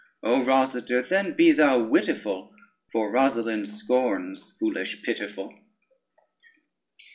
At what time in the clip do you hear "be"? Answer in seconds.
1.33-1.51